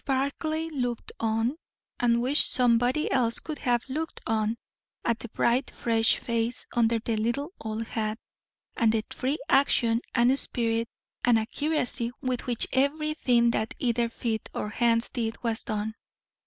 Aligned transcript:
Barclay 0.03 0.67
looked 0.69 1.11
on, 1.19 1.57
and 1.99 2.23
wished 2.23 2.51
some 2.51 2.79
body 2.79 3.11
else 3.11 3.37
could 3.37 3.59
have 3.59 3.87
looked 3.87 4.19
on, 4.25 4.57
at 5.05 5.19
the 5.19 5.29
bright, 5.29 5.69
fresh 5.69 6.17
face 6.17 6.65
under 6.75 6.97
the 6.97 7.15
little 7.17 7.53
old 7.61 7.85
hat, 7.85 8.17
and 8.75 8.91
the 8.91 9.03
free 9.11 9.37
action 9.47 10.01
and 10.15 10.39
spirit 10.39 10.87
and 11.23 11.37
accuracy 11.37 12.11
with 12.19 12.47
which 12.47 12.65
everything 12.73 13.51
that 13.51 13.75
either 13.77 14.09
feet 14.09 14.49
or 14.55 14.69
hands 14.69 15.11
did 15.11 15.37
was 15.43 15.61
done. 15.65 15.93